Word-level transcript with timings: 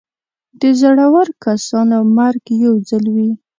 د 0.59 0.61
زړور 0.81 1.27
کسانو 1.45 1.97
مرګ 2.17 2.43
یو 2.63 2.75
ځل 2.89 3.05
وي. 3.15 3.31